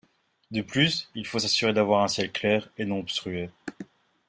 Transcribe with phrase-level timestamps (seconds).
[0.49, 3.51] De plus, il faut s'assurer d'avoir un ciel clair et non obstrué.